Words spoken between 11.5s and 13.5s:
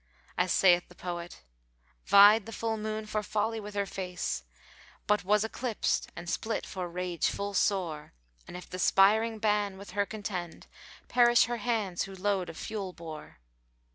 hands who load of fuel bore!"